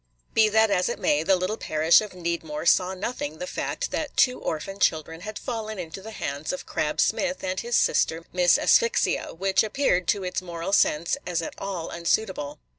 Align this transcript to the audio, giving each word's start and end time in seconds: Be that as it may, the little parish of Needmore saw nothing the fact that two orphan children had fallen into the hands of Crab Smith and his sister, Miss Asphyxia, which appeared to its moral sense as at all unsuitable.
Be 0.33 0.49
that 0.49 0.71
as 0.71 0.89
it 0.89 0.97
may, 0.97 1.21
the 1.21 1.35
little 1.35 1.57
parish 1.57 2.01
of 2.01 2.15
Needmore 2.15 2.65
saw 2.65 2.95
nothing 2.95 3.37
the 3.37 3.45
fact 3.45 3.91
that 3.91 4.17
two 4.17 4.39
orphan 4.41 4.79
children 4.79 5.21
had 5.21 5.37
fallen 5.37 5.77
into 5.77 6.01
the 6.01 6.09
hands 6.09 6.51
of 6.51 6.65
Crab 6.65 6.99
Smith 6.99 7.43
and 7.43 7.59
his 7.59 7.75
sister, 7.77 8.25
Miss 8.33 8.57
Asphyxia, 8.57 9.35
which 9.35 9.61
appeared 9.61 10.07
to 10.07 10.23
its 10.23 10.41
moral 10.41 10.73
sense 10.73 11.17
as 11.27 11.43
at 11.43 11.53
all 11.59 11.91
unsuitable. 11.91 12.57